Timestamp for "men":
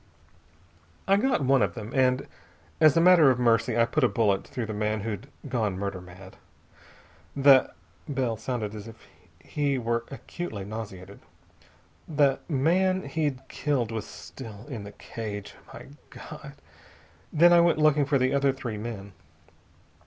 18.79-19.13